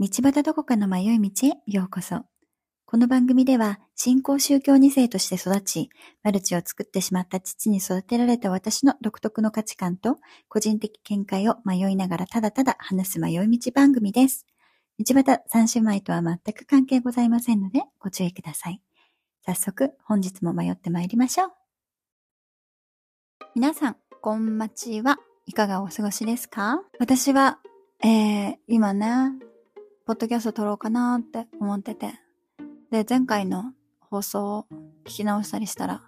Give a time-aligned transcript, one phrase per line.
[0.00, 2.37] 道端どこかの迷い道へようこそ。
[2.90, 5.90] この番組では、新興宗教2世として育ち、
[6.22, 10.16] マルチを作ってしまった父に育てられた私の独特の価値観と、
[10.48, 14.46] 個人的見解を迷いながらただただ話す迷い道番組です。
[14.98, 18.80] 道端三姉妹とは全く関係ございませんので、ご注意ください。
[19.44, 21.50] 早速、本日も迷ってまいりましょう。
[23.54, 25.18] 皆さん、こんまちは。
[25.44, 26.80] いかがお過ごしですか？
[26.98, 27.58] 私は、
[28.02, 29.10] えー、今ね、
[30.06, 32.14] ポッドキャスト撮ろうかなって思ってて。
[32.90, 34.66] で、前回の放送を
[35.04, 36.02] 聞き直したりしたら、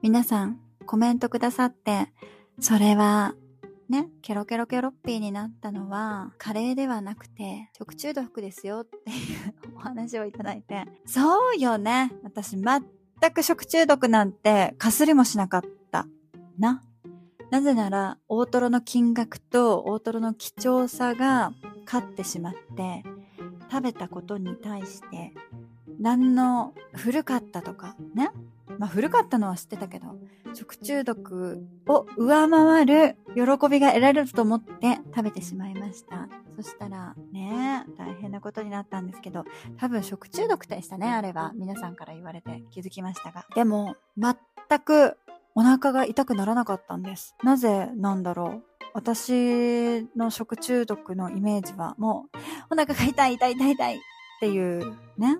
[0.00, 2.10] 皆さんコメントくださって、
[2.58, 3.34] それは、
[3.90, 12.12] ね、ケロケロケロッピーになったのは、カレーではなくて、食中毒ですよっていうお話をいただいて、そうよね。
[12.22, 12.82] 私全
[13.34, 16.06] く食中毒なんてかすりもしなかった。
[16.58, 16.82] な。
[17.50, 21.52] なぜなら、大トロの金額と大トロの貴重さが
[21.84, 23.04] 勝ってしまって、
[23.70, 25.32] 食べたことに対して
[25.98, 28.30] 何の古かったとかね？
[28.78, 30.18] まあ古かったのは知ってたけど
[30.52, 36.28] 食中毒を上回る喜びが得られると思って食べてしまいました。
[36.56, 39.44] そしたらね大変なことになったんですけど
[39.78, 41.52] 多分食中毒でしたねあれは。
[41.54, 43.46] 皆さんから言われて気づきましたが。
[43.54, 44.36] でも全
[44.80, 45.16] く
[45.54, 47.34] お腹が痛くならなかったんです。
[47.42, 48.62] なぜなんだろう。
[48.94, 52.36] 私の食中毒のイメージはもう
[52.70, 53.98] お腹が痛い痛い痛い痛いっ
[54.40, 55.36] ていうね、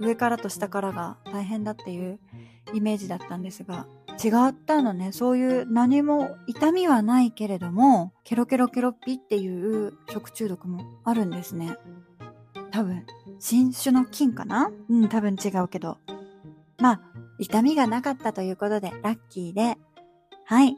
[0.00, 2.18] 上からと下からが大変だっていう
[2.72, 3.86] イメージだったんですが、
[4.22, 5.12] 違ったのね。
[5.12, 11.76] そういう何も痛みはないけれども、ケロケロケロッピっていう食中毒もあるんですね。
[12.70, 13.04] 多分、
[13.38, 14.70] 新種の菌かな？
[14.88, 15.98] うん、多分違うけど。
[16.78, 17.00] まあ、
[17.38, 19.78] 痛みがなかったということでラッキーで、
[20.44, 20.76] はい、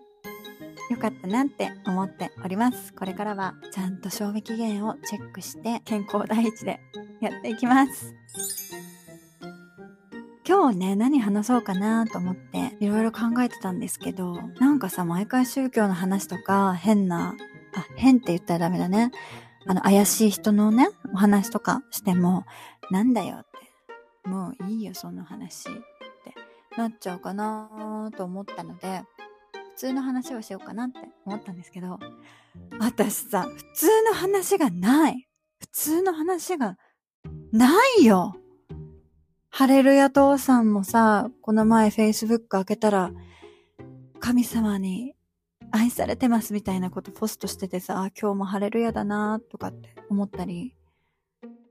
[0.90, 2.94] 良かったなって思っております。
[2.94, 6.80] これからはちゃんと賞味期限をチェックして健康第一で
[7.20, 8.14] やっていきます。
[10.48, 17.34] 今日ね、何話そうかなと思っていろいろ考えてたんですけど、なんかさ、毎回宗教の話とか変な、
[17.74, 19.10] あ、変って言ったらダメだね。
[19.66, 22.44] あの、怪しい人のね、お話とかしても、
[22.92, 23.46] なんだよっ
[24.22, 25.80] て、もういいよ、その話って
[26.76, 29.02] なっちゃうかなと思ったので、
[29.74, 31.98] 普通の話をしようかなって思ったんですけど、
[32.78, 35.26] 私さ、普通の話がない。
[35.58, 36.76] 普通の話が
[37.50, 37.68] な
[37.98, 38.36] いよ。
[39.58, 43.10] ハレルヤ父さんもさ、この前 Facebook 開けたら、
[44.20, 45.14] 神様に
[45.70, 50.76] 愛されてますみたいなことポストしててさ、今日もハレルヤだなとかって思ったり、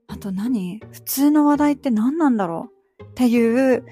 [0.08, 0.80] あと何？
[0.90, 3.04] 普通の話題って何なんだろう？
[3.04, 3.86] っていう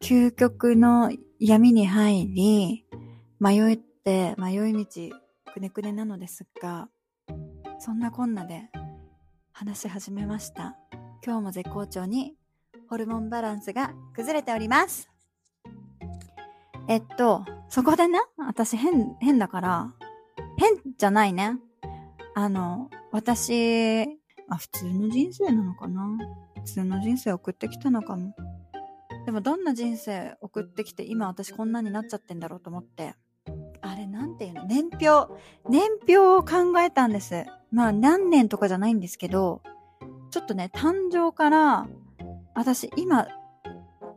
[0.00, 1.10] 究極の
[1.40, 2.86] 闇に入り、
[3.40, 5.16] 迷って、迷い道、
[5.52, 6.88] くねくねなのですが、
[7.80, 8.70] そんなこんなで
[9.50, 10.76] 話し始めました。
[11.26, 12.36] 今日も絶好調に
[12.92, 15.10] ホルモンバランスが崩れております。
[16.88, 19.94] えっと、そこでね、私変、変だから、
[20.58, 21.56] 変じゃないね。
[22.34, 24.02] あの、私、
[24.50, 26.06] あ、普通の人生なのかな？
[26.56, 28.34] 普通の人生送ってきたのかも。
[29.24, 33.14] でもどんな人生送ってきて今私こんなになっちゃってんだろうと思って、
[33.80, 34.64] あれなんていうの？
[34.66, 35.32] 年表。
[35.66, 37.46] 年表を考えたんです。
[37.70, 39.62] まあ何年とかじゃないんですけど、
[40.30, 41.88] ちょっとね、誕生から、
[42.54, 43.26] 私今、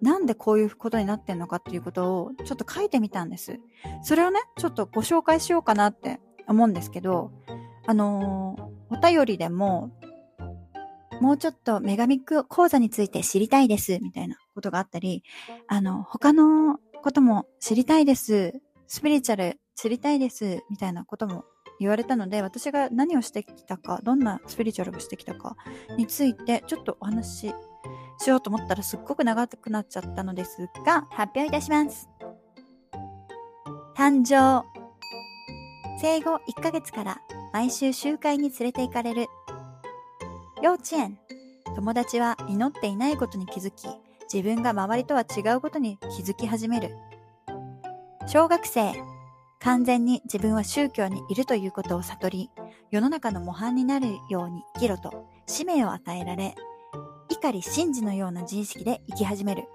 [0.01, 3.59] なんでこういうことになってんのかっていうことをちょっと書いてみたんです。
[4.03, 7.31] それをね、ちょっとご紹介しようかなって思うんですけど、
[7.87, 9.91] あのー、お便りでも、
[11.21, 15.23] もうちょっと女神講座について知りたいです、みたいなことがあったり、
[15.67, 18.53] あの、他のことも知りたいです、
[18.87, 21.45] スピリチュアル知りたいです、みたいなことも
[21.79, 25.55] 言われたので、私が何をしてきたか、どんなスピリチュアルをしてきたか
[25.97, 27.55] について、ちょっとお話し
[28.17, 32.09] しようと思ったらすっごく長くなっちゃったのですが、発表いたします。
[33.95, 34.65] 誕生。
[36.01, 37.21] 生後1ヶ月から
[37.53, 39.27] 毎週集会に連れて行かれる。
[40.61, 41.17] 幼稚園。
[41.75, 43.87] 友達は祈っていないことに気づき、
[44.31, 46.95] 自分が周りとは違うことに気づき始める。
[48.27, 48.93] 小学生、
[49.59, 52.49] 完全に自分は宗教にいるということを悟り、
[52.91, 56.55] 世の中の模範になるように生きろと使命を与えられ、
[57.29, 59.65] 碇神事のような自意識で生き始める。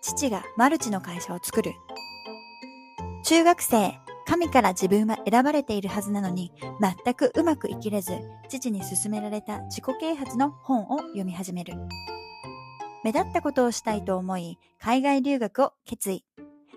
[0.00, 1.72] 父がマルチの会社を作る。
[3.24, 8.12] 中学生、神から自分は選ばれているはずなのに、全くうまく生きれず、
[8.48, 11.74] 父に勧められた自己啓発の本を読み始める。
[13.02, 16.24] 目立ったことをしたいと思い、海外留学を決意。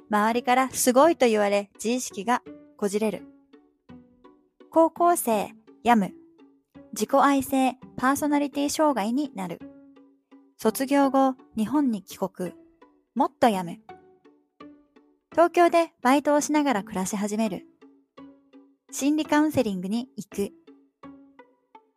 [0.09, 2.41] 周りからすごいと言われ、自意識が
[2.77, 3.23] こじれる。
[4.69, 5.53] 高校生、
[5.83, 6.22] 病む。
[6.93, 9.59] 自己愛性、パーソナリティ障害になる。
[10.57, 12.53] 卒業後、日本に帰国。
[13.15, 13.95] もっと病む。
[15.31, 17.65] 東京でバイトをしながら暮らし始める。
[18.91, 20.51] 心理カウンセリングに行く。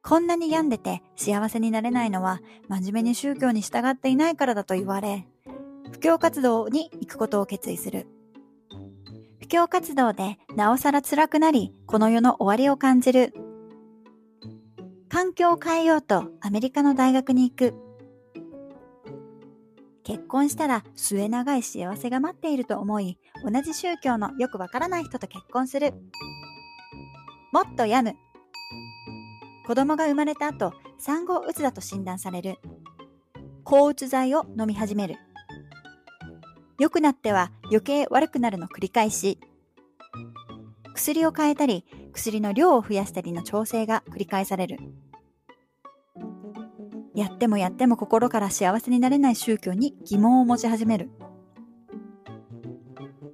[0.03, 5.29] こんなに病んでて幸せになれないのは真面目に宗教に従っていないからだと言われ、
[5.93, 8.07] 布教活動に行くことを決意する。
[9.41, 13.35] 布教活動でなおさら辛くなり、この世の終わりを感じる。
[15.17, 17.75] 環境を変えようとアメリカの大学に行く。
[20.05, 25.95] 結婚したら末長い幸せが待っていると思い、同じ宗教のよくわからない人と結婚する。
[27.51, 28.19] もっと病む。
[29.67, 32.59] 子供が生まれた後、産後うつだと診断される。
[33.65, 35.17] 抗うつ剤を飲み始める。
[36.79, 39.41] 良くなっては余計悪くなるの繰り返し。
[40.95, 44.79] 薬を変えたり、薬の量を増やしたりの調整が繰り返される。
[47.17, 51.11] やってもやっても心から幸せになれない宗教に疑問を持ち始める。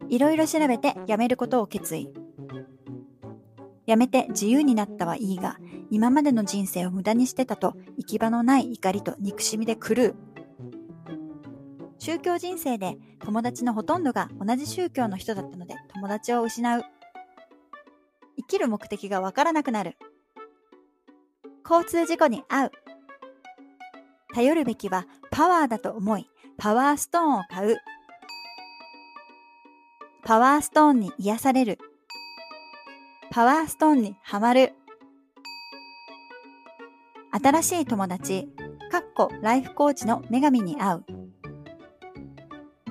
[0.08, 2.12] いろいろ調べてやめることを決意。
[3.84, 5.58] やめて自由になったはいいが、
[5.90, 10.14] 今までの人生を無駄にしてたと行き場のない怒りと憎しみで狂う。
[11.98, 16.84] 宗教人生で友達のほとんどが同じ宗教の人だったので友達を失う。
[18.36, 19.96] 生きる目的がわからなくなる。
[21.68, 22.81] 交通事故に遭う。
[24.32, 26.26] 頼るべきはパワーだと思い、
[26.56, 27.76] パワーストーンを買う。
[30.24, 31.78] パワーストーンに癒される。
[33.30, 34.72] パワーストーンにはまる。
[37.32, 38.48] 新しい友達、
[38.90, 41.04] かっこライフコーチの女神に会う。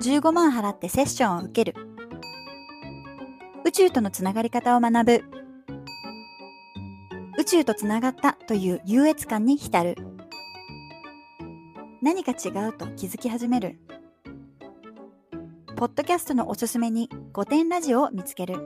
[0.00, 1.74] 15万払ってセッションを受ける。
[3.64, 5.24] 宇宙とのつながり方を学ぶ。
[7.38, 9.96] 宇宙とつながったという優越感に浸る。
[12.02, 13.78] 何か違うと気づき始める。
[15.76, 18.56] ポッドキャストのおすすめに5点ラジオを見つける。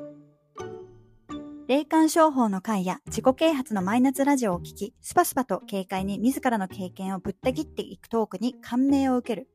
[1.69, 9.49] 霊感商法の会や自己啓発のマイナスラジオを聞き、スパスパと軽快に自らの経験をぶった切っていくトークに感銘を受ける。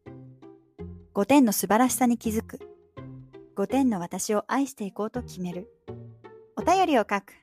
[1.15, 2.59] 5点の素晴らしさに気づく。
[3.57, 5.73] 5点の私を愛していこうと決める。
[6.55, 7.33] お便りを書く。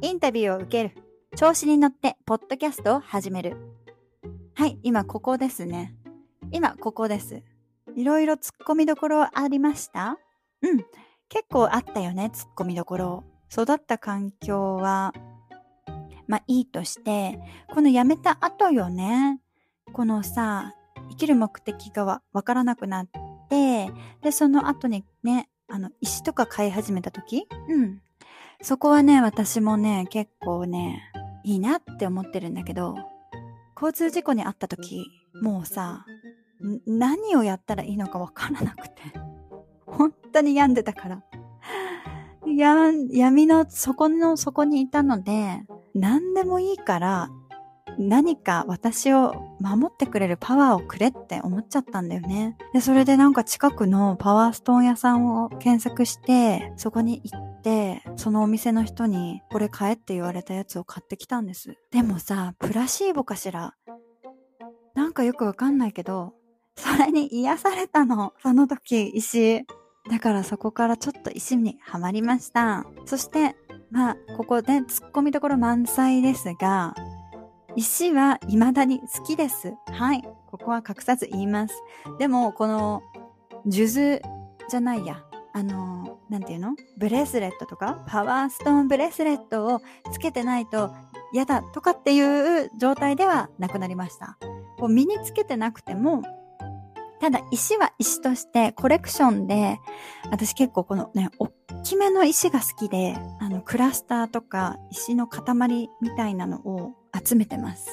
[0.00, 0.96] インタビューを受ける。
[1.36, 3.56] 調子に乗ってポッドキャストを始める。
[4.54, 5.94] はい、今ここですね。
[6.50, 7.42] 今ここです。
[7.96, 10.18] いろいろ突っ込みどころありました？
[10.60, 10.78] うん。
[11.30, 13.24] 結構あったよね、突っ込みどころ。
[13.50, 15.14] 育った環境は、
[16.26, 17.40] まあいいとして、
[17.72, 19.40] この辞めた後よね、
[19.94, 20.74] このさ、
[21.10, 23.08] 生きる目的がわからなくなっ
[23.48, 23.90] て、
[24.20, 27.48] で、その後にね、あの、石とか買い始めた時？
[27.68, 28.02] うん。
[28.60, 31.10] そこはね、私もね、結構ね、
[31.42, 32.96] いいなって思ってるんだけど、
[33.82, 35.10] 交通事故に遭った時、
[35.42, 36.06] もうさ、
[36.86, 39.02] 何をやったらいいのかわからなくて、
[39.84, 41.22] 本当に病んでたから。
[42.56, 47.30] や、闇の底の底にいたので、何でもいいから、
[47.98, 52.56] 何か私を守ってくれるパワーをくれって思っちゃったんだよね。
[52.72, 57.51] で、それでなんか近くのパワーストーン屋さんを検索して、そこに行っ、
[58.16, 61.76] そのお店の人にこれ買えって言われたやつを買ってきたんです。
[61.90, 63.74] でもさ、プラシーボかしら？
[64.94, 66.34] なんかよくわかんないけど、
[66.76, 68.32] それに癒されたの。
[68.42, 69.64] その時、石。
[70.10, 72.84] だからそこからちょっと石にはまりました。
[73.06, 73.54] そして、
[73.90, 76.94] まあ、ここで突っ込みどころ満載ですが、
[77.76, 79.74] 石は未だに好きです。
[79.86, 80.22] はい。
[80.50, 81.74] ここは隠さず言います。
[82.18, 83.02] でも、この、
[83.64, 84.20] 数珠
[84.68, 85.24] じゃないや。
[85.54, 86.74] あの、なんていうの？
[86.98, 89.82] ブレスレットとか、パワーストーンブレスレットを
[90.12, 90.90] つけてないと
[91.32, 94.38] 嫌だとかっていう状態ではなくなりました。
[94.78, 96.22] こう身につけてなくても
[97.20, 99.78] ただ石は石としてコレクションで、
[100.32, 101.52] 私結構このね、おっ
[101.84, 106.90] きめの石が好きで、あの、クラスターとか石の塊みたいなのを
[107.24, 107.88] 集めてます。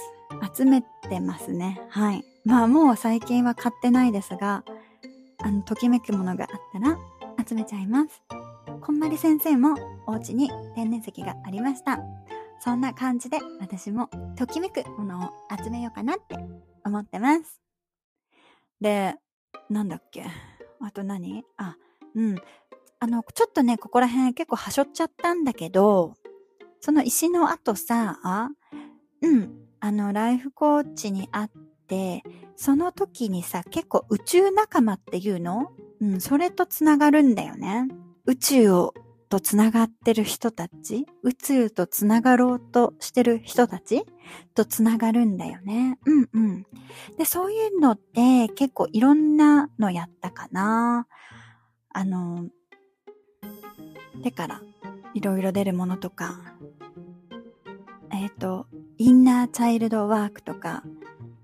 [0.55, 1.79] 集めてますね。
[1.89, 2.23] はい。
[2.43, 4.63] まあもう最近は買ってないですが、
[5.43, 6.97] あの、ときめくものがあったら
[7.47, 8.21] 集めちゃいます。
[8.81, 9.75] こんまり先生も
[10.07, 11.99] お家に天然石がありました。
[12.59, 15.29] そんな感じで私もときめくものを
[15.63, 16.35] 集めようかなって
[16.85, 17.61] 思ってます。
[18.81, 19.15] で、
[19.69, 20.25] なんだっけ？
[20.81, 21.43] あと何？
[21.57, 21.77] あ、
[22.15, 22.35] うん。
[22.99, 26.15] あの、ちょっとね、ここら辺結構はしょっちゃったんだけど、
[26.81, 28.49] その石の後さ、あ
[29.21, 31.49] うん、あの、ライフコーチに会っ
[31.89, 32.23] て、
[32.55, 35.71] その時にさ、結構宇宙仲間っていうの？
[35.99, 37.87] うん、それと繋がるんだよね。
[38.25, 38.93] 宇宙を
[39.29, 44.05] と繋がってる人たち、宇宙と繋がろうとしてる人たち？
[44.55, 45.99] と繋がるんだよね。
[46.05, 46.63] うんうん。
[47.17, 51.07] で、そういうのって結構いろんなのやったかな。
[51.91, 52.47] あの、
[54.23, 54.61] 手から
[55.13, 56.35] いろいろ出るものとか、
[58.11, 58.67] えっ、ー、と、
[58.97, 60.83] インナーチャイルドワークとか、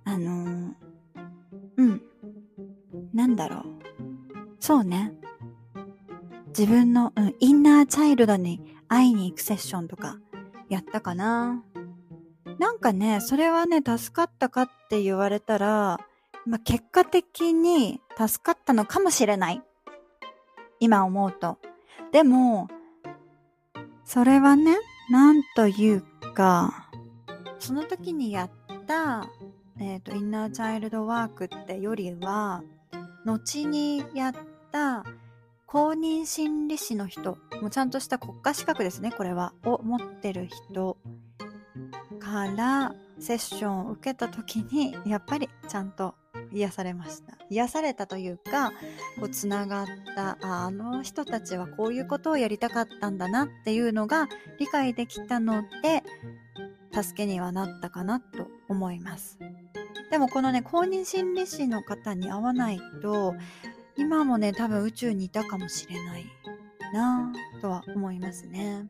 [0.05, 0.73] あの
[1.77, 2.01] うん。
[3.13, 3.63] なんだろう。
[4.59, 5.13] そうね。
[6.57, 10.17] 自分の、うん、インナーチャイルドに会いに行くセッションとか
[10.69, 11.63] やったかな。
[12.59, 15.99] なんかね、それはね、助かったかって言われたら、
[16.45, 19.61] まあ、結果的に助かったのかもしれない。
[20.79, 21.57] 今思うと。
[22.11, 22.69] でも、
[24.05, 24.77] それはね、
[25.09, 26.89] なんというか、
[27.59, 28.51] その時にやっ
[28.85, 29.27] た、
[29.79, 32.63] え、ー、と、インナーチャイルドワークってよりは、
[33.25, 34.33] 後にやっ
[34.71, 35.03] た
[35.65, 40.97] 公認心理師の人、もうちゃんとした国家資格ですね、これは、を持ってる人
[42.19, 46.15] からセッションを受けた時に、やっぱりちゃんと
[46.53, 47.37] 癒されました。
[47.49, 48.71] 癒されたというか、
[49.19, 56.03] こう、つながった、ああの人たちはこういうことをやりたかったんだなっていうのが理解できたので、
[56.93, 59.37] 助けにはなったかなと思います。
[60.15, 63.35] でもこのね、公認心理師の方に会わないと、
[63.97, 66.25] 今もね、多分宇宙にいたかもしれない
[66.93, 68.87] なぁとは思いますね。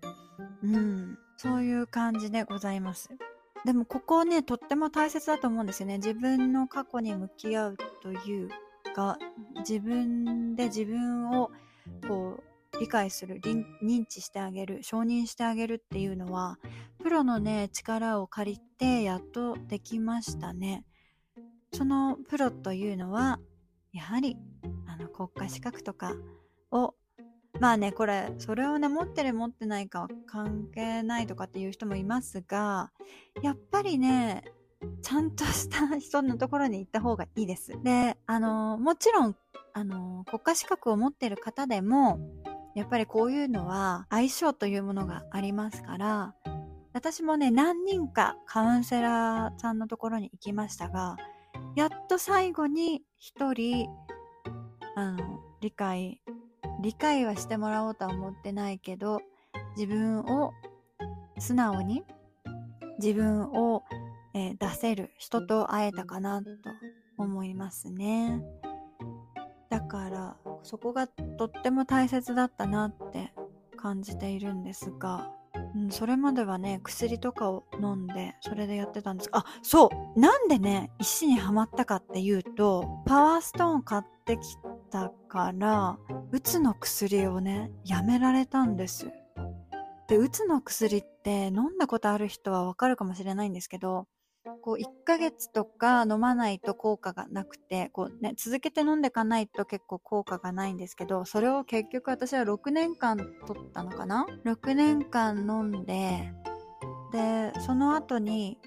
[0.62, 1.18] うん。
[1.36, 3.10] そういう感じでございます。
[3.66, 5.98] でもここね、とっても大切だと思うんですよね。
[5.98, 8.50] 自分の過去に向き合うという
[8.94, 9.18] か、
[9.68, 11.50] 自分で自分を
[12.08, 16.60] こう理解する、認知してあげる、承認してあげるっていうのは、
[17.02, 20.86] プロのね、力を借りてやっとできましたね。
[21.76, 23.38] そのプロというのは、
[23.92, 24.38] やはり
[24.88, 26.14] あの国家資格とか
[26.72, 26.96] を
[27.60, 32.92] まあねこれそれをね持ってる持ってないかは関係ないとかっていう人もいますが
[33.42, 34.46] やっぱりね
[35.02, 37.74] ちゃんとした人のところに行った方がいいです。
[37.84, 39.36] で、あの、もちろん、
[39.74, 42.20] あの、国家資格を持ってる方でも、
[42.76, 46.36] やっぱりこういうのは相性というものがありますから、
[46.94, 51.18] 私もね、何人かカウンセラーさんのところに行きましたが、
[51.76, 53.90] やっと最後に一人、
[54.96, 56.22] あの、理解、
[56.82, 59.20] 理解はしてもらおうとは思ってないけど、
[59.76, 60.52] 自分を
[61.40, 62.04] 素直に、
[63.00, 63.84] 自分を、
[64.34, 66.50] えー、出せる人と会えたかなと
[67.18, 68.42] 思いますね。
[69.70, 73.34] だから、そこがとっても大切だったなって
[73.76, 75.35] 感じているんですが、
[75.76, 79.30] うん、それまではね、薬とかを飲んで、それでやってたんです。
[79.34, 80.20] あ、そう。
[80.20, 84.42] なんでね、石にはまったかっていうと、パワーストーン買ってき
[84.90, 85.98] たから、
[86.32, 89.12] うつの薬をね、やめられたんです。
[90.08, 94.08] で、うつの薬って飲んだことある人はわかるかもしれないんですけど、
[94.66, 106.34] こう1ヶ月とか飲まないと効果がなくて、こうね、続けて飲んでいかないと結構効果がないんですけど、それを結局私は6年間取ったのかな ?6 年間飲んで、
[107.12, 108.58] で、その後に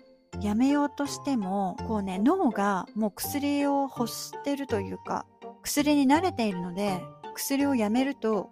[0.41, 5.27] やめようとしても、こうね、脳がもう薬を欲してるというか、
[5.65, 7.03] 薬に慣れているので、
[7.35, 8.51] 薬をやめると、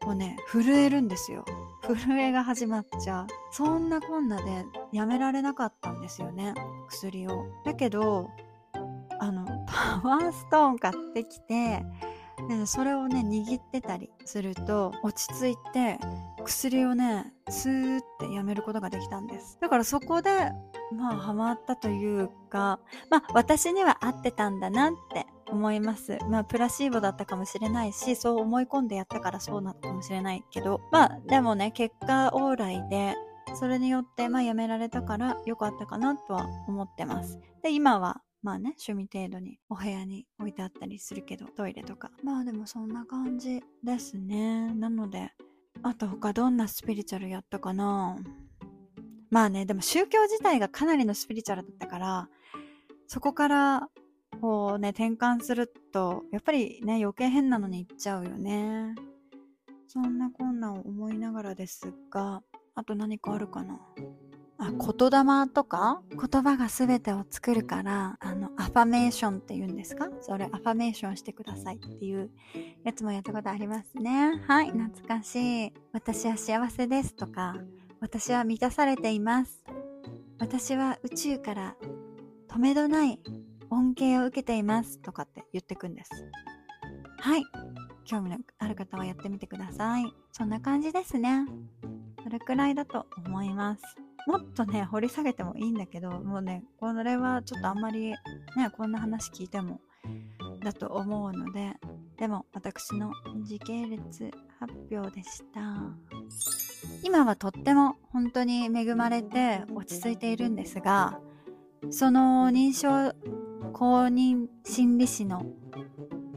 [0.00, 1.44] こうね、震えるんですよ。
[1.86, 3.26] 震えが始まっちゃう。
[3.50, 6.54] そんなこんなでやめられなかったんですよね、
[6.88, 7.46] 薬を。
[7.64, 8.30] だけど、
[9.20, 11.84] あの、パワーストーン買ってきて、
[12.48, 15.98] でそれをね、握ってたりすると、落ち着いて、
[16.44, 19.58] 薬をね、スーってやめることができたんです。
[19.60, 20.52] だからそこで、
[20.92, 26.18] まあ、ハマったというか、まあ、私には合ってたんだなって思います。
[26.28, 33.14] まあ、プラシーボだったかもしれないし、そう思い込んでやったからそうなったかもしれないけど、まあ、でもね、結果往来で、
[33.54, 37.38] それによって、まあ、やめられたから良かったかなとは思ってます。
[37.62, 42.10] で、今は、まあね、趣味程度にお部屋に置いてあったりするけど、トイレとか。
[42.22, 44.74] まあでもそんな感じですね。
[44.74, 45.32] なので、
[45.82, 48.18] あと他どんなスピリチュアルやったかな？
[49.30, 52.28] まあね、でも宗教自体がかなりのスピリチュアルだったから、
[53.06, 53.88] そこから
[54.42, 58.94] こうね、転換すると、やっぱりね、余計変なのに行っちゃうよね。
[59.88, 62.42] そんなこんなを思いながらですが、
[62.74, 63.80] あと何かあるかな？
[64.66, 70.08] あ、言霊とか言葉が全てを作るから、あの、アファメーションって言うんですか？
[70.20, 72.30] それ、アファメーションしてくださいっていう
[72.84, 74.42] やつもやったことありますね。
[74.46, 75.72] はい、懐かしい。
[75.92, 77.56] 私は幸せですとか、
[78.00, 79.64] 私は満たされています。
[80.38, 81.76] 私は宇宙から
[82.48, 83.20] 止めどない
[83.70, 86.10] 恩恵を受けていますとかって言ってくんです。
[87.18, 87.44] はい。
[88.04, 90.12] 興味のある方はやってみてください。
[90.32, 91.46] そんな感じですね。
[92.22, 93.82] それくらいだと思います。
[94.26, 98.16] もっとね、掘り下げてもいいんだけど、もうね、これはちょっとあんまりね、
[98.76, 99.80] こんな話聞いても
[100.62, 101.74] だと思うので、
[102.16, 103.12] でも私の
[103.42, 105.60] 時系列発表でした。
[107.02, 111.20] 今はとっても本当に恵まれて落ち着いているんですが、
[111.90, 113.14] その認証
[113.72, 115.44] 公認心理師の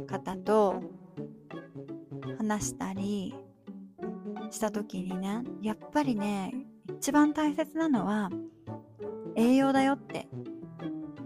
[0.07, 0.81] 方と
[2.37, 3.33] 話したり
[4.51, 6.53] した時にね、やっぱりね、
[6.97, 8.29] 一番大切なのは
[9.35, 10.27] 栄養だよって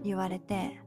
[0.04, 0.80] 言われて、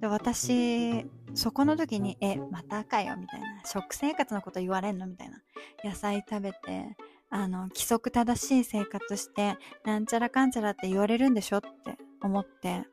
[0.00, 5.08] で私、そこの時に、え、またかよみたいな、食生活のこと言われんの？
[5.08, 5.40] みたいな。
[5.84, 6.96] 野菜食べて、
[7.30, 12.84] あの、規則正しい生活して、なんちゃらかんちゃらって言われるんでしょって思って、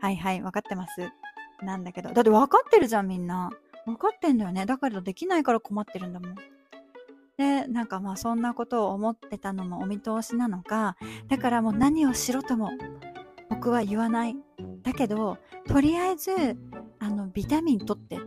[0.00, 1.08] はいはい、分かってます？
[1.62, 3.50] なんだけど、だって分かってるじゃん、みんな。
[3.86, 4.66] 分かってんだよね。
[4.66, 6.34] だからできないから困ってるんだもん。
[7.36, 10.96] で、なんかまあそんなことを思ってたのもお見通しなのか、
[11.28, 12.70] だからもう何をしろとも
[13.50, 14.36] 僕は言わない。
[14.82, 16.30] だけど、とりあえず、
[16.98, 18.18] あの、ビタミン取って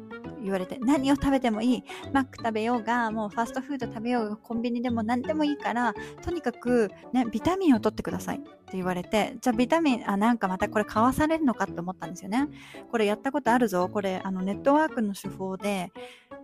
[0.41, 1.83] 言われて、何を食べてもいい。
[2.11, 12.47] マック食べようが、もうファーストフード食べようが、コンビニでも何でもいいから、とにかく、ね、ビタミンを取ってくださいって言われて、じゃあビタミン、あ、なんかまたこれ買わされるのかって思ったんですよね。
[12.89, 13.87] これやったことあるぞ。
[13.89, 15.91] これ、あの、ネットワークの手法で、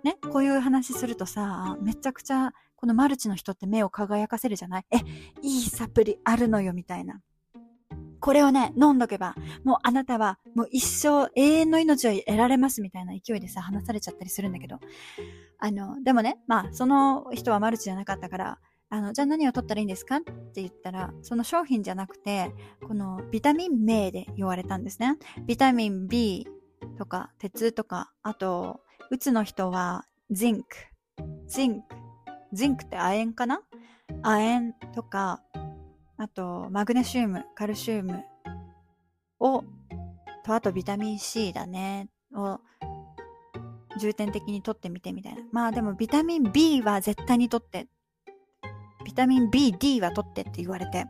[0.03, 4.85] ね、こういう話するとさ、めちゃくちゃ、このマルチの人って目を輝かせるじゃない？
[4.91, 4.97] え、
[5.41, 7.21] いいサプリあるのよ、みたいな。
[8.19, 14.79] これをね、飲んどけば、もうあなたはもう一生永遠の命を得られますみたいな勢いでさ、話されちゃったりするんだけど。
[15.59, 20.17] あの、でもね、まあ、その人はマルチじゃなかったから、あの、じゃあ何を取ったらいいんですか？
[20.17, 22.53] って言ったら、その商品じゃなくて、
[22.87, 25.17] このビタミン名で言われたんですね。
[25.45, 26.47] ビタミン B
[26.97, 28.81] とか、鉄とか、あと、
[29.13, 30.65] うつの人は、ジンク。
[31.45, 31.87] ジンク。
[32.51, 33.61] ジンクって亜鉛かな？
[34.23, 35.43] 亜鉛とか、
[36.17, 38.23] あと、マグネシウム、カルシウム
[39.39, 39.63] を、
[40.43, 42.59] と、あとビタミン C だね、を
[43.99, 45.43] 重点的に取ってみてみたいな。
[45.51, 47.87] まあでもビタミン B は絶対に取って、
[49.05, 51.05] ビタミン B、D は取ってって言われて、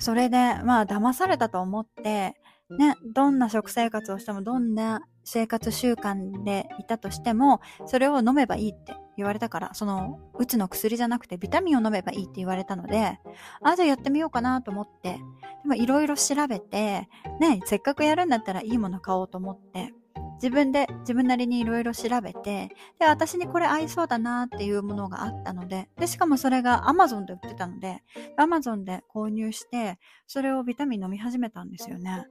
[0.00, 2.34] それで、まあ騙されたと思って、
[2.68, 13.18] ね、どんな食生活をしても、どんな生活習慣でいたとしても、それを飲めばいいって言われたから、その、うつの薬じゃなくてビタミンを飲めばいいって言われたので、
[13.62, 15.20] あ、じゃあやってみようかなと思って、
[15.64, 17.10] でもいろいろ調べて、
[17.40, 19.92] ね、せっかくやるんだったらいいもの買おうと思って、
[20.36, 28.02] 自分で自分なりにいろいろ調べて、で、私にこれ合いそうだなっていうものがあったので、で、しかもそれが Amazon で売ってたので、
[28.38, 32.26] Amazon で購入して、それをビタミン飲み始めたんですよね。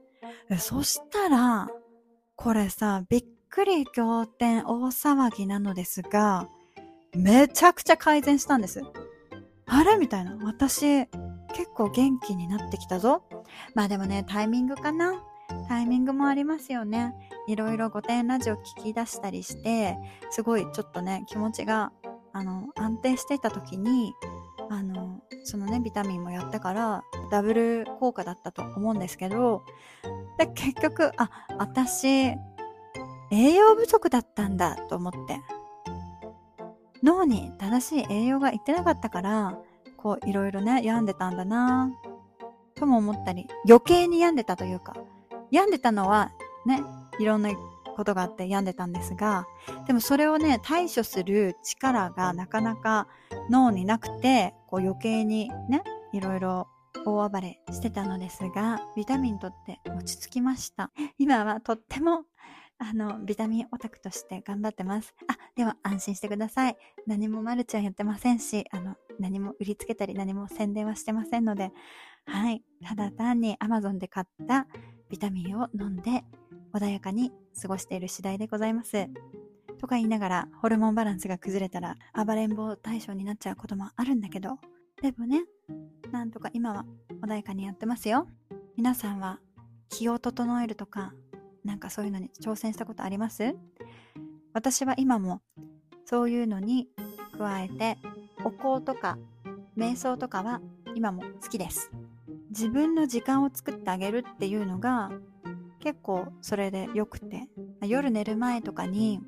[0.58, 1.68] そしたら、
[2.40, 6.46] これさ、びっくり仰天大騒ぎなのですが、
[7.12, 8.80] めちゃくちゃ改善したんです。
[9.66, 9.96] あれ？
[9.96, 10.38] みたいな。
[10.44, 11.06] 私、
[11.48, 13.24] 結構元気になってきたぞ。
[13.74, 15.20] まあでもね、タイミングかな。
[15.66, 17.12] タイミングもありますよね。
[17.48, 19.98] いろいろ御殿ラジオ聞き出したりして、
[20.30, 21.90] すごいちょっとね、気持ちが、
[22.32, 24.14] あの、安定していた時に、
[24.70, 25.07] あの、
[25.44, 29.62] そのね、ビタミンもやったから、ダブル効果だったと思うんですけど、
[30.38, 32.34] で、結局、あ、私、
[33.30, 35.40] 栄養不足だったんだと思って。
[37.02, 39.58] 脳に正しい栄養がいってなかったから、
[39.96, 41.90] こう、いろいろね、病んでたんだな
[42.74, 44.94] とも思ったり、余計に病んでたというか、
[45.50, 46.32] 病んでたのは、
[46.66, 46.82] ね、
[47.18, 47.50] いろんな
[47.98, 49.46] ことがあって病んでたんですが、
[49.88, 53.08] でもそれをね、対処する力がなかなか
[53.50, 55.82] 脳になくて、こう余計にね、
[56.12, 56.68] いろいろ
[57.04, 60.92] 大暴れしてたのですが、ビタミンとって落ち着きました。
[61.18, 62.24] 今はとっても
[62.78, 65.12] あの、ビタミンオタクとして頑張ってます。
[65.26, 66.76] あ、では安心してください。
[67.08, 71.72] 何もマルチはやってませんし、あの、何も売りつけたり何も宣伝はしてませんので、
[72.26, 72.62] はい。
[72.86, 74.68] ただ単に Amazon で買った
[75.10, 76.22] ビタミンを飲んで
[76.72, 79.08] 穏やかに過ごしている次第でございます。
[79.78, 84.58] とか言いながら、ホルモンバランスが崩れたら、暴れん坊対象になっちゃうこともあるんだけど、
[85.02, 85.44] でもね、
[86.10, 86.84] なんとか今は
[87.22, 88.26] 穏やかにやってますよ。
[88.76, 89.40] 皆さんは
[89.88, 91.12] 気を整えるとか、
[91.64, 93.54] なんかそういうのに挑戦したことあります？
[94.52, 95.42] 私は今も
[96.04, 96.88] そういうのに
[97.36, 97.98] 加えて、
[98.44, 99.18] お香とか
[99.76, 100.60] 瞑想とかは
[100.94, 101.92] 今も好きです。
[102.50, 105.12] 自分の時間を作ってあげるっていうのが
[105.80, 107.48] 結構それでよくて
[107.82, 109.20] 夜寝る前とかに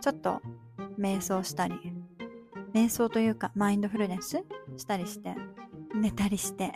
[0.00, 0.40] ちょっと
[0.98, 1.74] 瞑想したり
[2.72, 4.42] 瞑想というかマインドフルネス
[4.76, 5.34] したりして
[5.94, 6.72] 寝たりして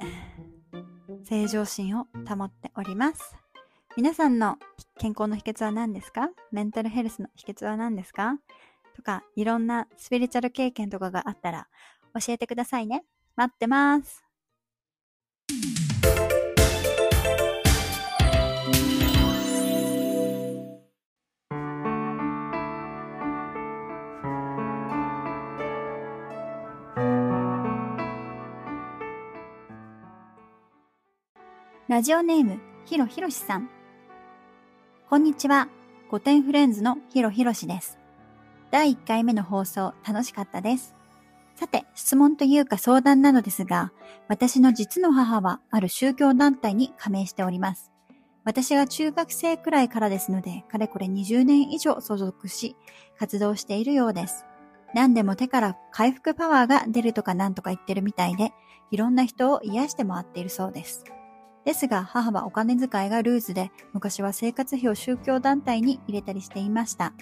[1.25, 3.37] 正常心を保っております。
[3.97, 4.59] 皆さんの
[4.99, 6.29] 健康の秘訣は何ですか？
[6.53, 8.35] メンタルヘルスの秘訣は何ですか？
[8.95, 11.67] とかいろんなスピリチュアル経験とかがあったら
[12.21, 13.05] 教えてくださいね。
[13.35, 14.26] 待ってます
[31.97, 33.71] ラジオネーム、ひろひろしさん。
[35.09, 35.71] こんにちは。
[36.11, 37.99] 古典フレンズのひろひろしです。
[38.71, 40.95] 第1回目の放送、楽しかったです。
[41.55, 43.95] さて、質問というか相談なのですが、
[44.29, 47.91] 私の実の母はある宗教団体に加盟しております。
[48.45, 52.77] 私が中学生くらいからですので、かれこれ20年以上所属し、
[53.19, 54.45] 活動しているようです。
[54.93, 58.53] 何でも手から回復パワーが出るとかなんとか言ってるみたいで、
[58.91, 61.07] いろんな人を癒して回っているそうです。
[61.67, 67.13] ですが母はお金遣いがルーズで昔は生活費を宗教団体に入れたりしていました。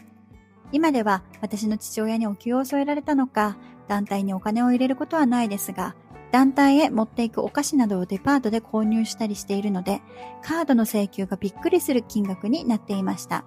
[0.71, 3.57] 今では私の父親にお給を添えられたのか
[3.89, 5.95] 団体にお金を入れることはないですが
[6.31, 10.03] 団体へ持っていくお菓子などをデパートで購入したりしているので
[10.43, 13.45] カードの請求がびっくりする金額になっていました。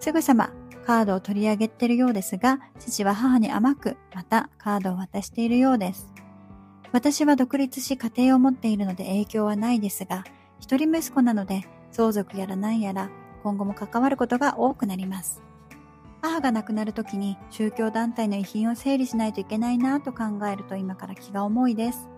[0.00, 0.52] すぐさま
[0.84, 6.17] カードを取り上げているようですが父は母に甘くまたカードを渡しているようです。
[6.92, 10.24] 私は独立し家庭を持っているので影響はないですが、
[10.58, 13.10] 一人息子なので相続やら何やら
[13.42, 15.42] 今後も関わることが多くなります。
[16.20, 22.08] 母が亡くなる時に宗教団体の遺品を整理しないといけないなと考えると今から気が重いです。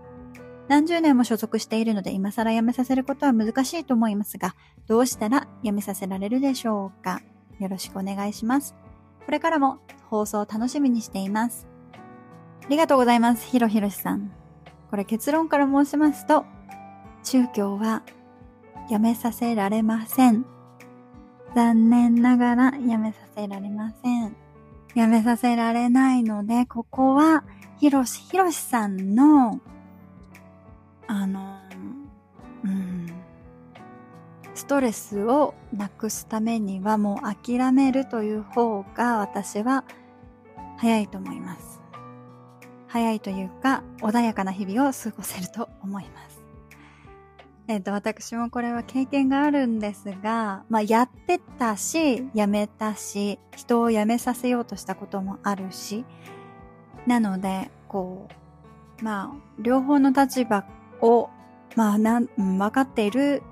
[0.68, 4.54] 何十年も所属しているので今更辞めさせることは難しいと思いますが、
[4.86, 7.20] どうしたら辞めさせられるでしょうか
[7.58, 8.74] よろしくお願いします。
[9.26, 9.78] これからも
[10.08, 11.66] 放送を楽しみにしています。
[12.64, 13.46] ありがとうございます。
[13.46, 14.39] ひろひろしさん。
[14.90, 16.44] これ結論から申しますと、
[17.22, 18.02] 宗教は
[18.90, 20.44] やめさせられません。
[21.54, 24.36] 残念ながらやめさせられません。
[24.96, 27.44] やめさせられないので、ここは、
[27.78, 29.60] ひろし、ひろしさんの、
[31.06, 31.60] あの、
[32.64, 33.06] うん、
[34.54, 39.84] ストレスをなくすためにはもう諦めるという方が私は
[40.78, 41.69] 早いと思います。
[42.90, 46.40] 早いというか、穏やかな日々を過ごせると思います。
[47.68, 56.04] えっ、と、私もこれは経験があるんですが、まあ、やってたし、やめたし、人を辞めさせようとしたこともあるし、
[57.06, 58.26] なので、こ
[59.00, 60.64] う、まあ、両方の立場
[61.00, 61.30] を、
[61.76, 63.44] まあ、なん、分かっている、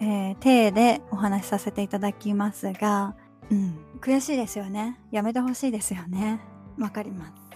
[0.00, 3.14] えー、体でお話しさせていただきますが、
[3.50, 4.98] うん、悔しいですよね。
[5.10, 6.40] やめてほしいですよね。
[6.78, 7.47] わかります。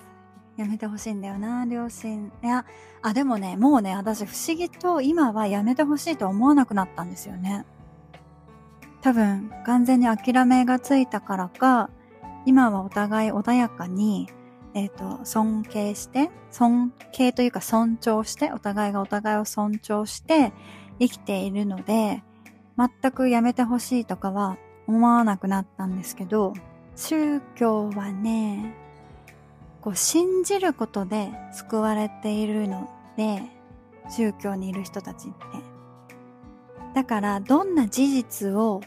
[0.63, 2.33] やめてほしいんだよな、両親。
[2.43, 2.65] いや、
[3.03, 7.65] あ、でもね、もうね、私不思議と今はやめてほしいと思わなくなったんですよね。
[9.01, 11.91] 多分、完全に諦めがついたからか、
[12.47, 14.29] 今はお互い穏やかに、
[14.75, 20.53] えっ、ー、と、尊敬して、尊敬というか尊重して、お互いがお互いを尊重して
[21.01, 22.23] 生きているので、
[22.79, 26.55] 全くやめてほしいとかは思わなくなったんですけど、
[26.95, 28.82] 宗教はね、
[29.83, 33.43] こう信じることで救われているので、
[34.09, 35.37] 宗教にいる人たちって。
[36.95, 38.81] だからどんな事実を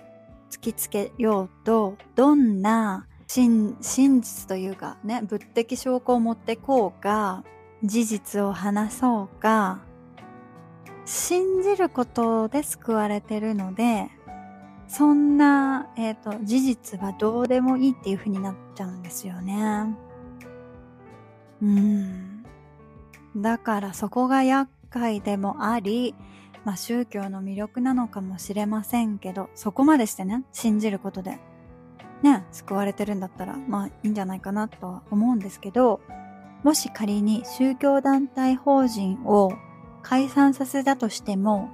[0.50, 7.44] 突きつけようと、どんな真実というかね、物的証拠を持ってこうか、
[7.84, 9.82] 事実を話そうか、
[11.06, 14.10] 信じることで救われてるので、
[14.88, 19.96] そんな、えっ、ー、と、事実はどうでもいいっていう風になっちゃうんですよね。
[21.66, 22.46] うん。
[23.36, 26.14] だからそこが厄介でもあり、
[26.64, 31.40] まあ宗教の魅力なのかもしれませんけど、そこまでしてね、信じることで、
[32.22, 36.02] ね、救われてるんだったら、まあいいんじゃないかなとは思うんですけど、
[36.64, 39.52] もし仮に宗教団体法人を
[40.02, 41.70] 解散させたとしても、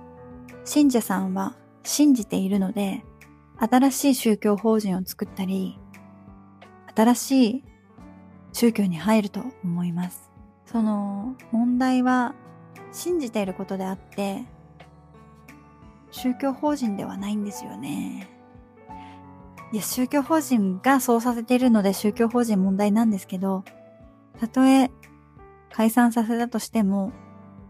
[0.63, 3.03] 信者さんは信じているので、
[3.57, 5.77] 新しい宗教法人を作ったり、
[6.95, 7.63] 新しい
[8.53, 10.31] 宗教に入ると思います。
[10.65, 12.35] その問題は
[12.91, 14.45] 信じていることであって、
[16.11, 18.29] 宗教法人ではないんですよね。
[19.71, 23.63] いや、宗教法人がそうさせているので宗教法人問題なんですけど、
[24.39, 24.91] たとえ
[25.71, 27.11] 解散させたとしても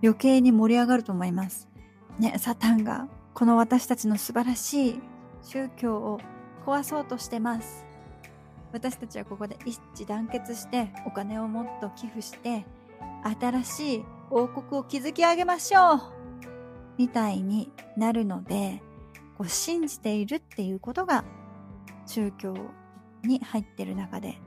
[0.01, 1.69] 余計に盛り上がると思います。
[2.17, 4.99] ね、サタンがこの私たちの素晴らしい
[5.43, 6.19] 宗教を
[6.65, 7.85] 壊そうとしてます。
[8.73, 12.65] 私たちはここで一致団結してお金をもっと寄付して
[13.39, 16.01] 新しい王国を築き上げましょう
[16.97, 18.81] みたいになるので
[19.37, 21.25] こう信じているっていうことが
[22.05, 22.55] 宗教
[23.23, 24.37] に入ってる中で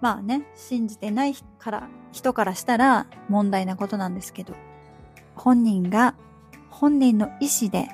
[0.00, 4.54] まあね信じてないから人からしたら問題なことなんですけど
[5.34, 6.14] 本人が
[6.70, 7.88] 本人の意思で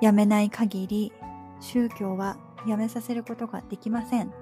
[0.00, 1.12] やめない限り
[1.60, 4.32] 宗教はやめさせることができません。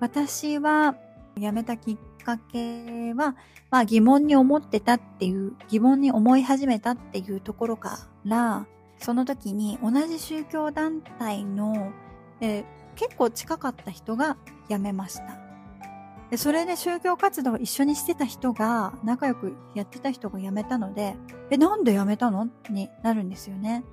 [0.00, 0.96] 私は
[1.36, 3.36] 辞めたきっかけは、
[3.70, 8.66] まあ疑問に思ってたっていう、疑問に思い始めたっていうところから、
[8.98, 11.92] その時に同じ宗教団体の、
[12.40, 14.36] えー、結構近かった人が
[14.68, 15.38] 辞めました。
[16.30, 21.16] でそれで宗教活動を一緒にしてた人が、仲良くやってた人が辞めたので、
[21.50, 22.48] え、なんで辞めたの？
[22.70, 23.84] になるんですよね。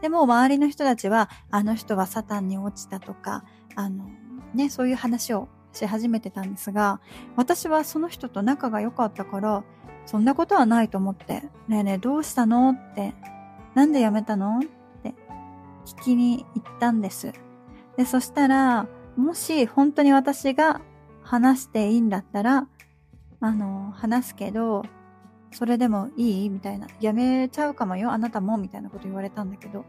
[0.00, 4.08] でも周りの人たちは、あの人はサタンに落ちたとか、あの、
[4.54, 7.00] ね、そういう話をし始めてたんですが、
[7.36, 9.64] 私はその人と仲が良かったから、
[10.06, 12.70] そんなことはないと思って、ねえねえどうしたの？
[12.70, 13.14] って、
[13.74, 14.60] なんで辞めたの？
[14.60, 14.62] っ
[15.02, 15.14] て
[15.86, 17.32] 聞きに行ったんです。
[17.96, 18.86] で、そしたら、
[19.16, 20.80] もし本当に私が
[21.22, 22.68] 話していいんだったら、
[23.40, 24.84] あの、話すけど、
[25.50, 26.48] それでもいい？
[26.50, 26.86] みたいな。
[27.00, 28.58] 辞めちゃうかもよ、あなたも？
[28.58, 29.84] みたいなこと言われたんだけど。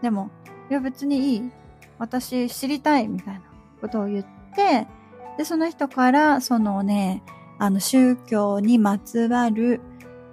[0.00, 0.30] でも、
[0.70, 1.50] いや別にいい。
[1.98, 3.42] 私知りたいみたいな
[3.82, 4.86] ことを言って、
[5.36, 7.22] で、その人から、そのね、
[7.58, 9.80] あの、宗教にまつわる、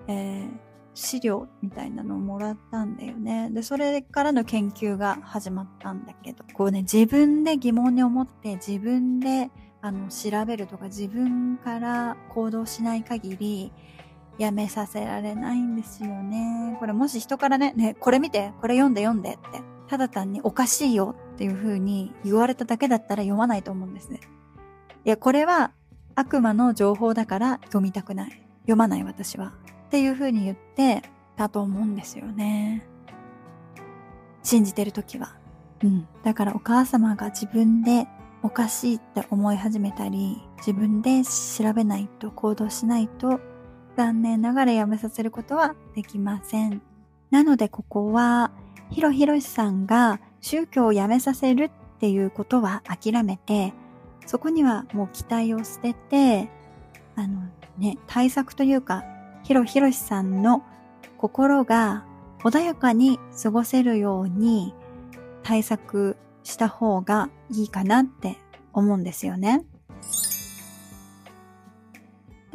[0.07, 0.49] えー、
[0.93, 3.49] 資料みたいなのをもらったんだよね。
[3.51, 9.49] で、それからの研究が始まったんだけど、こうね、自分で疑問に思って自分で
[9.81, 13.71] あの調べるとか自分から行動しない限り
[14.37, 16.75] やめさせられないんですよね。
[16.79, 24.19] これもし人からね、ね、これ見て、これ読んで読んでって、ただ単におかしいよっていう風に言われただけだったら読まないと思うんですね。
[25.03, 25.71] いや、これは
[26.15, 28.43] 悪魔の情報だから読みたくない。
[28.61, 29.53] 読まない私は。
[29.87, 31.01] っていう風に言って
[31.35, 32.85] たと思うんですよね。
[34.43, 35.35] 信じてる時は。
[35.83, 36.07] うん。
[36.23, 38.07] だからお母様が自分で
[38.43, 43.39] おかしいって思い始めたり、自分で調べないと行動しないと、
[43.97, 46.81] 残念ながらやめさせることはできません。
[47.31, 48.51] なのでここは、
[48.91, 53.73] ヒロヒロシさんが宗教をやめさせるっていうことは諦めて、
[54.25, 56.49] そこにはもう期待を捨てて、
[57.15, 57.41] あの
[57.77, 59.03] ね、対策というか、
[59.43, 60.63] ヒロヒロシさんの
[61.17, 62.05] 心が
[62.43, 64.73] 穏やかに過ごせるように
[65.43, 68.37] 対策した方がいいかなって
[68.73, 69.65] 思うんですよね。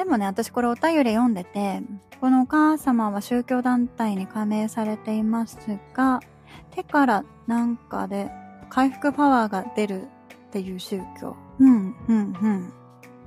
[0.04, 1.80] でもね、私これお便り読んでて、
[2.20, 5.58] このお母様は宗教団体に加盟されています
[5.94, 6.20] が、
[6.72, 8.30] 手からなんかで
[8.68, 11.36] 回復パワーが出るっていう宗教。
[11.58, 12.72] うん、うん、うん。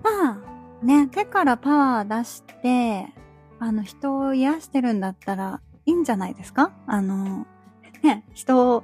[0.03, 3.11] まあ、ね、手からパワー出して、
[3.59, 6.73] あの、人を癒してるんだったらいいんじゃないですか？
[6.85, 7.47] あの、
[8.03, 8.83] ね、人を、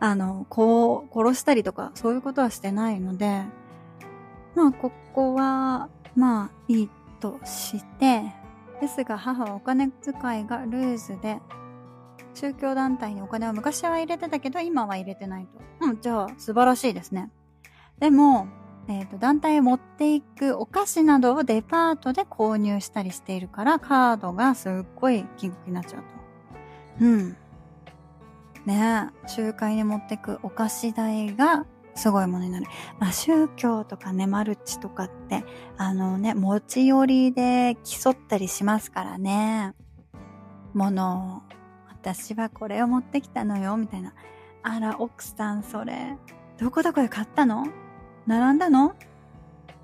[0.00, 3.44] あの、こう、殺したりとか、そういうことはしてないので、
[4.56, 8.22] まあ、ここは、まあ、いいとして、
[8.80, 11.40] ですが母はお金遣いがルーズで、
[12.34, 15.46] 宗教団体にお金を昔は入れてたけど、今は入れてない
[15.80, 15.86] と。
[15.86, 17.30] うん、じゃあ、素晴らしいですね。
[17.98, 18.46] でも、
[18.88, 26.02] えっ、ー、と、団体へ持っていくお菓子などをデパートで購入したりしているから、カードがすっごい金額になっちゃう
[26.98, 27.04] と。
[27.04, 27.36] うん。
[28.66, 31.66] ねえ、集会に持ってくお菓子代が
[31.98, 32.66] すごいものになる。
[32.98, 35.44] まあ、宗教とかね、マルチとかって、
[35.76, 39.74] あのね、持ち寄りで競ったりしますからね。
[40.72, 41.42] もの
[41.90, 44.14] 私はこれを持ってきたのよ、みたいな。
[44.62, 46.16] あら、奥さんそれ、
[46.58, 47.66] どこどこで買ったの？
[48.26, 48.94] 並んだの？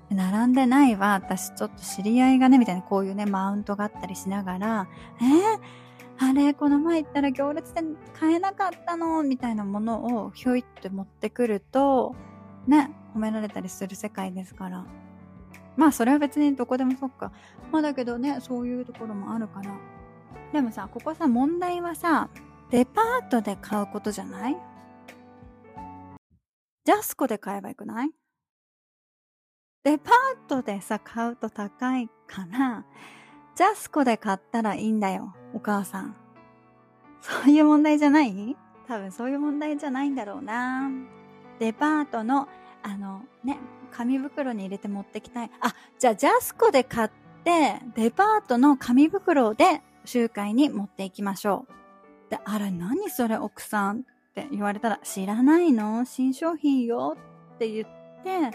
[0.09, 1.13] 並んでないわ。
[1.13, 4.87] 私ちょっと知り合いがね、みたいなこういうね、マウントがあったりしながら、
[5.19, 5.59] えー、
[6.17, 7.81] あれ、この前行ったら行列で
[8.17, 12.15] 買えなかったのみたいなものをひょいって持ってくると、
[12.67, 14.85] ね、褒められたりする世界ですから。
[15.75, 17.33] まあそれは別にどこでもそっか。
[17.71, 19.75] まあだけどね、そういうところもあるから。
[20.53, 22.29] でもさ、ここさ、問題はさ、
[22.71, 24.57] デパートで買うことじゃない？
[26.85, 28.11] ジャスコで買えばよくない？
[29.83, 30.13] デパー
[30.47, 32.85] トでさ、買うと高いかな。
[33.55, 36.15] ジャスコで買ったらいいんだよ、お母さん。
[37.21, 38.57] そういう問題じゃない？
[38.87, 40.89] 多分そういう問題じゃないんだろうな。
[41.57, 42.49] デパートの、
[42.83, 43.57] あの、ね、
[43.91, 45.51] 紙袋に入れて持ってきたい。
[45.61, 47.09] あ、じゃあジャスコで買っ
[47.45, 51.65] て、デパートの紙袋で集会に持っていきましょ
[52.27, 52.31] う。
[52.31, 54.01] で、あら、何それ奥さんっ
[54.35, 56.03] て言われたら、知らないの？
[56.03, 57.15] 新商品よ
[57.55, 57.87] って言っ
[58.21, 58.51] て、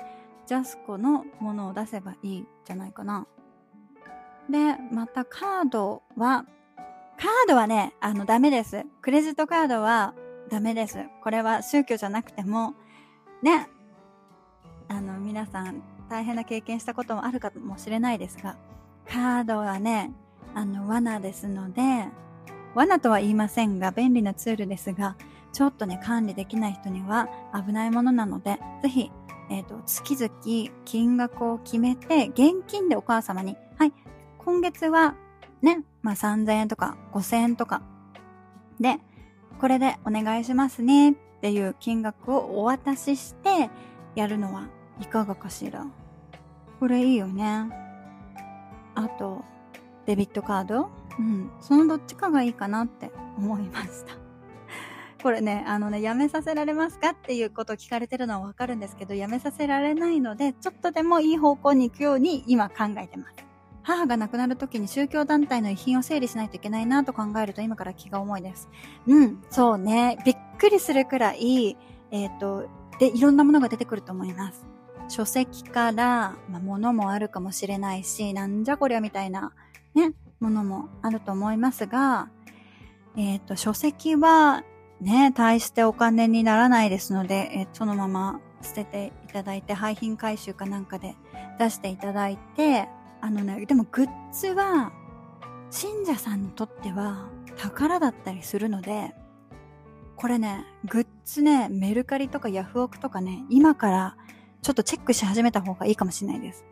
[0.47, 3.27] ジャスコのものを出せばいいじゃないかな。
[4.51, 6.45] で、またカードは、
[7.19, 8.85] カードはね、あの、ダメです。
[9.03, 10.15] クレジットカードは
[10.49, 10.99] ダメです。
[11.23, 12.75] これは宗教じゃなくても、
[13.43, 13.69] ね、
[14.89, 18.57] あの、皆さん大変な経験したこともあるかもしれないですが、
[19.09, 20.13] カードはね、
[20.55, 22.07] あの、罠ですので、
[22.75, 25.17] 罠とは言いませんが、便利なツールですが、
[25.53, 29.11] ちょっとね、管理できない人には危ないものなので、ぜひ、
[29.51, 33.57] えっ、ー、と、月々金額を決めて、現金でお母様に、
[34.45, 35.15] 今月は
[35.63, 37.83] ね、まあ3000円とか5000円とか
[38.81, 38.99] で、
[39.61, 43.71] これでお願いしますねっていう金額をお渡しして
[44.15, 44.69] やるのは
[45.01, 45.87] いかがかしら？
[46.79, 47.69] これいいよね。
[48.95, 49.45] あと、
[50.07, 50.89] デビットカード？
[51.19, 51.51] うん。
[51.61, 54.15] そのどっちかがいいかなって思いました。
[55.23, 63.50] これね、あのね、やめさせられますかっていうことを聞かれてるのはわかるんですけど、やめさせられないので、ちょっとでもいい方向に行くように今考えてます。
[63.91, 68.69] 母が亡くなる時に宗教団体の遺品を整理しないといけないなと考えると今から気が重いです。
[69.07, 70.19] うん、そうね。
[70.25, 71.77] びっくりするくらい、
[72.11, 74.65] えっ、ー、と、で、いろんなものが出てくると思います。
[75.09, 79.53] 書籍から、まあ、物もあるかもしれないし、なんじゃこりゃみたいな、
[79.95, 82.29] ね、ものもあると思いますが、
[83.17, 84.63] えっ、ー、と、書籍は、
[85.01, 91.17] ね、大してお金にならないですので、えー、そのまま捨てていただいて、廃品回収かなんかで
[91.59, 92.89] 出していただいて、
[93.21, 94.93] あのね、でもグッズは、
[95.71, 99.15] 信者さんにとっては宝だったりするので、
[100.17, 104.17] これね、グッズね、メルカリとかヤフオクとかね、今から
[104.63, 106.65] ちょっとチェックし始めた方がいいかもしれないです。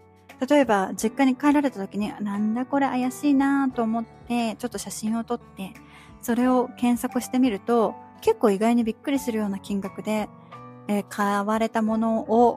[0.49, 5.73] 例えば、実家に帰られた時に、なんだこれ怪しいなと思って、ちょっと写真を撮って、
[6.21, 10.29] それを検索してみると、結構意外にびっくりするような金額で、
[10.89, 12.57] えー、買われたものを、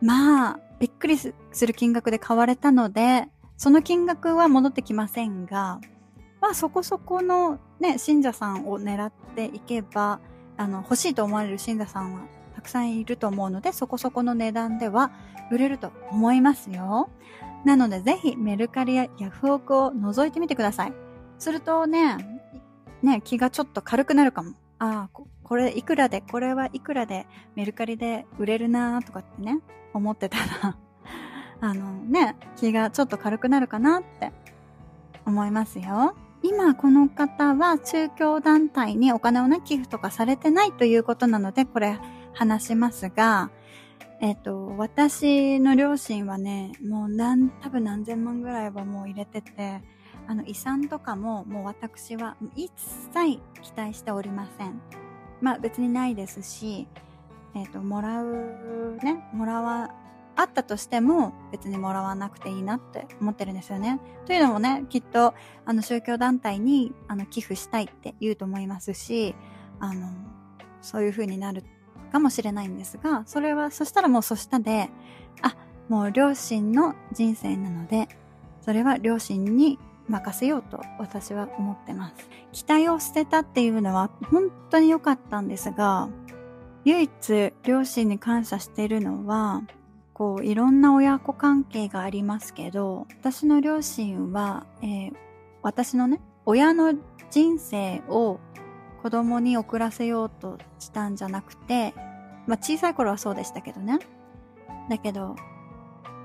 [0.00, 1.32] まあ、びっくりす
[1.64, 5.78] る金額で買われたので、その金額は戻ってきませんが、
[6.40, 10.18] まあそこそこのね、信者さんを狙っていけば、
[10.56, 12.22] あの、欲しいと思われる信者さんは
[12.56, 15.12] たくさんいると思うので、そこそこの値段では
[15.52, 17.10] 売れると思いますよ。
[17.64, 20.92] なのでぜひメルカリやヤフオクを覗いてみてください。
[21.38, 22.16] するとね、
[23.02, 24.54] ね、気がちょっと軽くなるかも。
[24.82, 29.60] ああ、これいくらで、これはいくらでメルカリで売れるなとかってね、
[29.94, 30.76] 思ってたら
[31.60, 34.32] あのね、気がちょっと軽くなるかなって
[35.24, 36.16] 思いますよ。
[36.42, 42.00] 今この方は宗教団体にお金をね、寄付とかされてないということなので、これ
[42.32, 43.52] 話しますが、
[44.20, 49.80] えっ、と、私の両親はね、もう何、多分何千万ぐらいはもう入れてて、
[50.26, 52.70] あの、遺産とかももう私は一
[53.12, 54.80] 切期待しておりません。
[55.40, 56.86] まあ別にないですし、
[57.54, 59.90] えっ、ー、と、もらう、ね、もらわ、
[60.34, 64.00] あったとしても別にもらわなくていいなって思ってるんですよね。
[64.24, 65.34] というのもね、きっと、
[65.66, 69.34] あの、宗教団体に、あの、寄付したいって言うと思いますし、
[69.78, 70.08] あの、
[70.80, 71.64] そういう風になる
[72.12, 74.88] かもしれないんですが、それは、そしたらもうそしたで、
[75.42, 75.54] あ、
[75.88, 78.08] もう両親の人生なので、
[78.62, 82.28] それは両親に任せようと私は思ってます。
[82.52, 86.08] 期待を捨てたっていうのは本当に良かったんですが、
[86.84, 89.62] 唯一両親に感謝しているのは、
[90.12, 95.12] こういろんな親子関係がありますけど、私の両親は、えー、
[95.62, 96.94] 私のね、親の
[97.30, 98.40] 人生を
[99.02, 101.94] 子供に送らせようとしたんじゃなくて、
[102.46, 103.98] まあ小さい頃はそうでしたけどね。
[104.90, 105.36] だけど、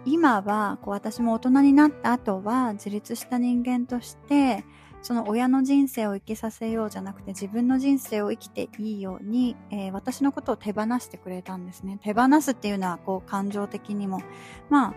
[0.07, 4.63] 今はこう私も大人になった後は自立した人間として
[5.01, 11.99] その親の人生を生きさせようじゃなくて自分の人生を生きていいように、えー、私のことを手放してくれたんですね。
[12.01, 14.21] 手放すっていうのはこう感情的にも
[14.69, 14.93] まあ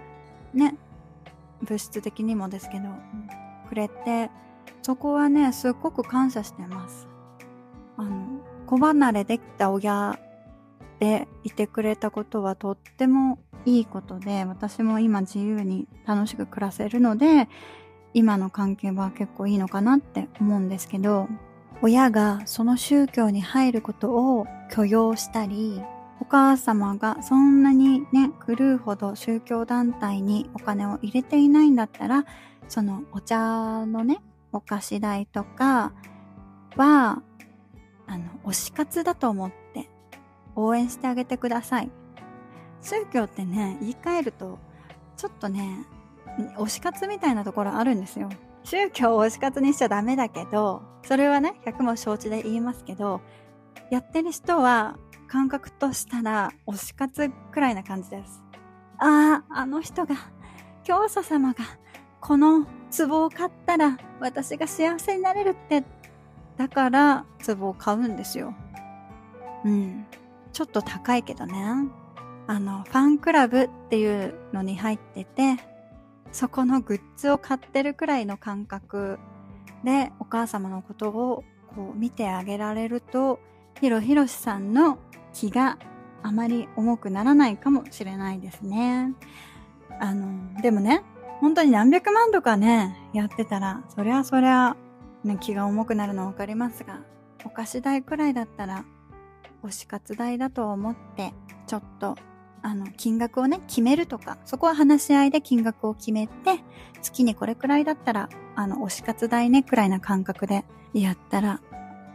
[0.57, 0.77] ね
[1.63, 2.89] 物質的にもですけど
[3.69, 4.31] くれて
[4.83, 7.09] そこはねすっごく感謝してます。
[7.97, 10.19] あの子離れできた親
[11.01, 17.49] でいてくれたことはとってもいいことで、私も今自由に楽しく暮らせるので、
[18.13, 21.29] 今の関係は結構いいのかなって思うんですけど、
[21.83, 25.83] 親がその宗教に入ることを許容したり、
[26.21, 32.27] お母様がそんなにね、狂うほど宗教団体にお金を入れていないんだったら、
[32.69, 34.21] そのお茶のね、
[34.53, 35.93] お菓子代とか
[36.77, 37.23] は、
[38.07, 39.60] あの、推し活だと思って
[40.65, 41.91] 応援してあげてください。
[42.83, 44.59] 宗教ってね、言い換えると、
[45.17, 45.87] ちょっとね、
[46.57, 48.29] 推し活みたいなところあるんですよ。
[48.65, 53.21] 宗教を推し活にしちゃダメだけど、それはね、100も承知で言いますけど、
[53.91, 54.97] やってる人は
[55.29, 58.43] 感覚としたら推し活くらいな感じです。
[58.99, 60.17] ああ、あの人が、
[60.85, 61.65] 教祖様が、
[62.21, 65.85] この壺を買ったら私が幸せになれるって、
[66.57, 68.55] だから壺を買うんですよ。
[69.65, 70.07] うん。
[70.53, 71.55] ちょっと高いけどね。
[72.47, 75.57] あの、ファンクラブっていうのに入ってて、
[76.33, 79.19] そこのグッズを買ってるくらいの感覚
[79.85, 81.45] でお母様のことを
[81.75, 83.41] こう見てあげられると、
[83.81, 84.99] ヒロヒロシさんの
[85.33, 85.79] 気が
[86.23, 89.13] あまり重くならないかもしれないですね。
[90.01, 91.03] あの、でもね、
[91.41, 94.77] 本当に何百万とかね、やってたら、そりゃそりゃ、
[95.25, 97.01] ね、気が重くなるのはわかりますが、
[97.45, 98.85] お菓子代くらいだったら、
[99.63, 101.33] 推し活代だと思って、
[101.67, 102.17] ちょっと、
[102.63, 106.63] あの、金額をね、決めるとか、そこは話し合いで金額を決めて、
[107.03, 111.61] 月にこれくらいだったら、あの、推し活代ね、くらいな感覚でやったら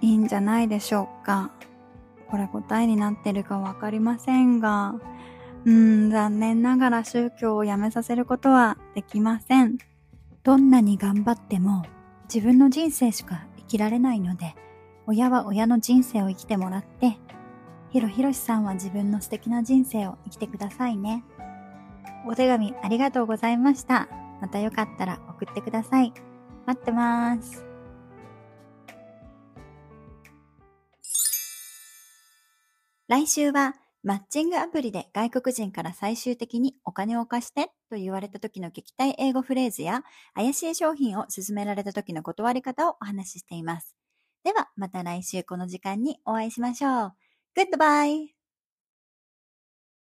[0.01, 1.51] いいんじゃないでしょうか。
[2.27, 4.95] これ答えになってるかわかりませんが、
[5.65, 9.77] うん、残念ながら宗教をやめさせることはできません。
[10.43, 11.83] どんなに頑張っても
[12.31, 14.55] 自分の人生しか生きられないので、
[15.07, 17.17] 親は親の人生を生きてもらって、
[17.91, 21.23] ヒロヒロシさんは自分の素敵な人生を生きてくださいね。
[22.27, 24.09] お手紙ありがとうございました。
[24.41, 26.11] またよかったら送ってください。
[26.65, 27.63] 待ってます。
[33.07, 40.03] 来週はマッチングアプリで外国人から最終的にお金を貸してと言われた時の撃退英語フレーズや
[40.33, 43.95] 怪しい商品を勧められた時の断り方をお話ししています。
[44.45, 47.13] ではまた来週この時間にお会いしましょう。
[47.57, 48.34] Goodbye!